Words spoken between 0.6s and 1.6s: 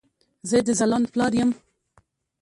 د ځلاند پلار يم